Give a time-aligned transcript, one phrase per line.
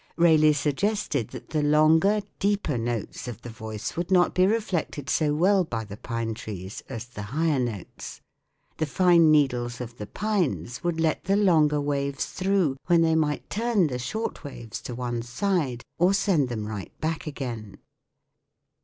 [0.17, 5.35] Rayleigh suggested that the longer, deeper notes of the voice would not be reflected so
[5.35, 8.19] well by the pine trees as the higher notes.
[8.77, 13.47] The fine needles of the pines would let the longer waves through when they might
[13.51, 17.77] turn the short waves to one side or send them right back again.